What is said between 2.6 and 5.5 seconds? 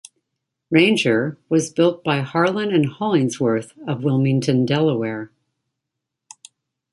and Hollingsworth of Wilmington, Delaware.